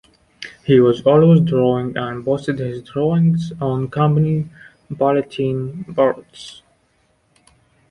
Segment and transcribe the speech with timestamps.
[0.65, 4.49] He was always drawing, and posted his drawings on company
[4.89, 6.63] bulletin boards.